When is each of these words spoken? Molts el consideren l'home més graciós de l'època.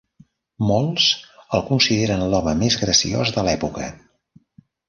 Molts 0.69 1.09
el 1.57 1.63
consideren 1.69 2.25
l'home 2.31 2.57
més 2.65 2.79
graciós 2.85 3.37
de 3.37 3.45
l'època. 3.49 3.93